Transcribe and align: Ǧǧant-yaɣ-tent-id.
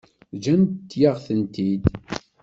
Ǧǧant-yaɣ-tent-id. 0.35 1.83